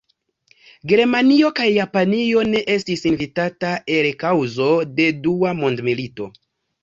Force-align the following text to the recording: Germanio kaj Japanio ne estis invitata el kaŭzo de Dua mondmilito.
Germanio 0.91 1.49
kaj 1.59 1.65
Japanio 1.73 2.45
ne 2.53 2.63
estis 2.75 3.05
invitata 3.11 3.75
el 3.97 4.09
kaŭzo 4.23 4.71
de 5.01 5.09
Dua 5.27 5.53
mondmilito. 5.61 6.31